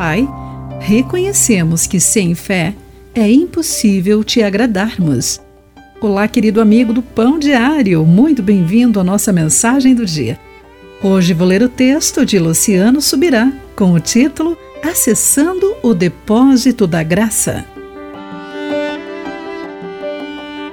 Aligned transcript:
Pai, 0.00 0.26
reconhecemos 0.80 1.86
que 1.86 2.00
sem 2.00 2.34
fé 2.34 2.74
é 3.14 3.30
impossível 3.30 4.24
te 4.24 4.42
agradarmos. 4.42 5.38
Olá, 6.00 6.26
querido 6.26 6.58
amigo 6.58 6.90
do 6.94 7.02
Pão 7.02 7.38
Diário, 7.38 8.02
muito 8.06 8.42
bem-vindo 8.42 8.98
à 8.98 9.04
nossa 9.04 9.30
mensagem 9.30 9.94
do 9.94 10.06
dia. 10.06 10.40
Hoje 11.02 11.34
vou 11.34 11.46
ler 11.46 11.62
o 11.62 11.68
texto 11.68 12.24
de 12.24 12.38
Luciano 12.38 13.02
Subirá 13.02 13.52
com 13.76 13.92
o 13.92 14.00
título 14.00 14.56
Acessando 14.82 15.76
o 15.82 15.92
Depósito 15.92 16.86
da 16.86 17.02
Graça. 17.02 17.62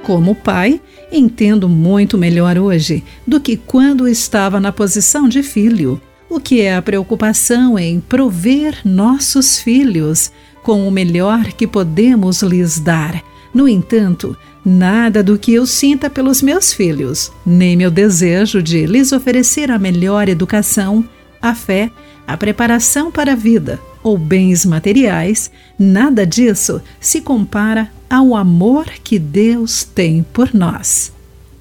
Como 0.03 0.35
pai, 0.35 0.79
entendo 1.11 1.67
muito 1.67 2.17
melhor 2.17 2.57
hoje 2.57 3.03
do 3.27 3.41
que 3.41 3.57
quando 3.57 4.07
estava 4.07 4.61
na 4.61 4.71
posição 4.71 5.27
de 5.27 5.43
filho 5.43 6.01
o 6.29 6.39
que 6.39 6.61
é 6.61 6.75
a 6.75 6.81
preocupação 6.81 7.77
em 7.79 7.99
prover 7.99 8.81
nossos 8.83 9.59
filhos 9.59 10.31
com 10.61 10.87
o 10.87 10.91
melhor 10.91 11.53
que 11.53 11.65
podemos 11.65 12.41
lhes 12.41 12.79
dar. 12.79 13.23
No 13.53 13.67
entanto, 13.67 14.35
nada 14.63 15.23
do 15.23 15.39
que 15.39 15.53
eu 15.53 15.65
sinta 15.65 16.09
pelos 16.09 16.41
meus 16.41 16.73
filhos, 16.73 17.31
nem 17.45 17.77
meu 17.77 17.89
desejo 17.89 18.61
de 18.61 18.85
lhes 18.85 19.11
oferecer 19.11 19.71
a 19.71 19.79
melhor 19.79 20.27
educação, 20.27 21.07
a 21.41 21.55
fé, 21.55 21.89
a 22.27 22.35
preparação 22.35 23.09
para 23.09 23.31
a 23.31 23.35
vida 23.35 23.79
ou 24.03 24.17
bens 24.17 24.65
materiais, 24.65 25.49
nada 25.79 26.25
disso 26.25 26.81
se 26.99 27.21
compara 27.21 27.89
ao 28.09 28.35
amor 28.35 28.85
que 29.03 29.17
Deus 29.17 29.83
tem 29.83 30.25
por 30.33 30.53
nós. 30.53 31.11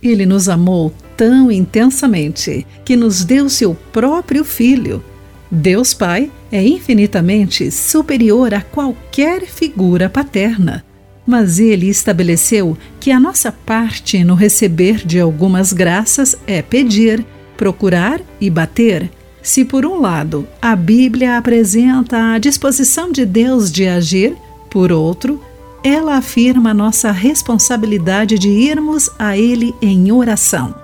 Ele 0.02 0.26
nos 0.26 0.48
amou 0.48 0.92
tão 1.16 1.50
intensamente 1.50 2.66
que 2.84 2.96
nos 2.96 3.24
deu 3.24 3.48
seu 3.48 3.74
próprio 3.92 4.44
Filho. 4.44 5.02
Deus 5.50 5.94
Pai 5.94 6.30
é 6.50 6.62
infinitamente 6.62 7.70
superior 7.70 8.52
a 8.52 8.60
qualquer 8.60 9.46
figura 9.46 10.08
paterna. 10.08 10.84
Mas 11.26 11.58
ele 11.58 11.88
estabeleceu 11.88 12.76
que 13.00 13.10
a 13.10 13.18
nossa 13.18 13.50
parte 13.50 14.22
no 14.22 14.34
receber 14.34 15.04
de 15.04 15.18
algumas 15.18 15.72
graças 15.72 16.36
é 16.46 16.62
pedir, 16.62 17.24
procurar 17.56 18.20
e 18.40 18.48
bater. 18.48 19.10
Se, 19.42 19.64
por 19.64 19.86
um 19.86 20.00
lado, 20.00 20.46
a 20.60 20.74
Bíblia 20.76 21.38
apresenta 21.38 22.34
a 22.34 22.38
disposição 22.38 23.10
de 23.10 23.24
Deus 23.24 23.70
de 23.70 23.86
agir, 23.86 24.36
por 24.68 24.92
outro, 24.92 25.40
ela 25.86 26.16
afirma 26.16 26.74
nossa 26.74 27.12
responsabilidade 27.12 28.40
de 28.40 28.48
irmos 28.48 29.08
a 29.16 29.38
Ele 29.38 29.72
em 29.80 30.10
oração. 30.10 30.74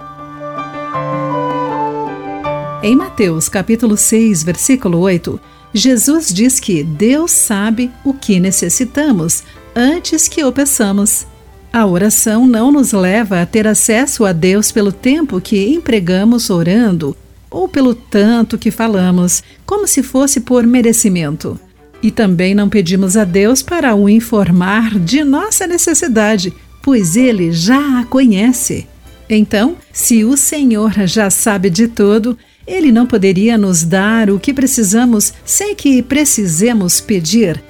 Em 2.85 2.95
Mateus 2.95 3.49
capítulo 3.49 3.97
6, 3.97 4.45
versículo 4.45 5.01
8, 5.01 5.41
Jesus 5.75 6.33
diz 6.33 6.61
que 6.61 6.85
Deus 6.85 7.33
sabe 7.33 7.91
o 8.05 8.15
que 8.15 8.39
necessitamos 8.39 9.43
antes 9.75 10.29
que 10.29 10.45
o 10.45 10.53
peçamos. 10.53 11.27
A 11.73 11.85
oração 11.85 12.47
não 12.47 12.71
nos 12.71 12.93
leva 12.93 13.43
a 13.43 13.47
ter 13.47 13.67
acesso 13.67 14.25
a 14.25 14.33
Deus 14.33 14.71
pelo 14.71 14.93
tempo 14.93 15.41
que 15.41 15.67
empregamos 15.67 16.49
orando 16.49 17.17
ou 17.51 17.67
pelo 17.67 17.93
tanto 17.93 18.57
que 18.57 18.71
falamos, 18.71 19.43
como 19.67 19.85
se 19.89 20.01
fosse 20.01 20.41
por 20.41 20.65
merecimento. 20.65 21.59
E 22.03 22.11
também 22.11 22.55
não 22.55 22.69
pedimos 22.69 23.17
a 23.17 23.25
Deus 23.25 23.63
para 23.63 23.95
o 23.95 24.09
informar 24.09 24.99
de 24.99 25.23
nossa 25.23 25.67
necessidade, 25.67 26.53
pois 26.83 27.17
Ele 27.17 27.53
já 27.53 28.01
a 28.01 28.05
conhece. 28.05 28.87
Então, 29.31 29.77
se 29.93 30.25
o 30.25 30.37
Senhor 30.37 30.93
já 31.07 31.31
sabe 31.31 31.71
de 31.71 31.89
tudo, 31.89 32.37
ele 32.67 32.93
não 32.93 33.07
poderia 33.07 33.57
nos 33.59 33.83
dar 33.83 34.31
o 34.31 34.39
que 34.39 34.53
precisamos 34.53 35.33
sem 35.45 35.75
que 35.75 36.03
precisemos 36.03 37.01
pedir. 37.01 37.63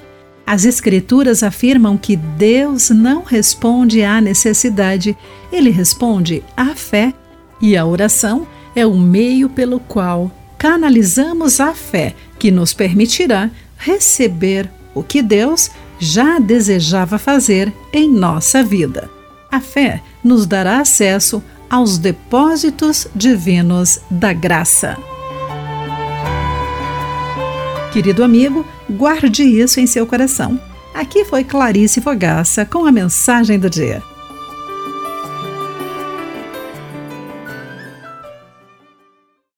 As 0.45 0.65
Escrituras 0.65 1.41
afirmam 1.41 1.97
que 1.97 2.15
Deus 2.15 2.89
não 2.89 3.23
responde 3.23 4.03
à 4.03 4.19
necessidade, 4.19 5.17
ele 5.51 5.69
responde 5.69 6.43
à 6.55 6.75
fé. 6.75 7.13
E 7.61 7.77
a 7.77 7.85
oração 7.85 8.45
é 8.75 8.85
o 8.85 8.97
meio 8.97 9.49
pelo 9.49 9.79
qual 9.79 10.31
canalizamos 10.57 11.59
a 11.59 11.73
fé 11.73 12.13
que 12.37 12.51
nos 12.51 12.73
permitirá 12.73 13.49
receber 13.77 14.69
o 14.93 15.03
que 15.03 15.21
Deus 15.21 15.69
já 15.99 16.39
desejava 16.39 17.17
fazer 17.17 17.73
em 17.91 18.09
nossa 18.11 18.63
vida. 18.63 19.09
A 19.51 19.59
fé 19.59 20.01
nos 20.23 20.45
dará 20.45 20.79
acesso 20.79 21.43
aos 21.69 21.97
depósitos 21.97 23.07
divinos 23.15 23.99
da 24.09 24.33
graça. 24.33 24.97
Querido 27.91 28.23
amigo, 28.23 28.65
guarde 28.89 29.43
isso 29.43 29.79
em 29.79 29.87
seu 29.87 30.05
coração. 30.05 30.59
Aqui 30.93 31.25
foi 31.25 31.43
Clarice 31.43 32.01
Fogaça 32.01 32.65
com 32.65 32.85
a 32.85 32.91
mensagem 32.91 33.57
do 33.57 33.69
dia. 33.69 34.03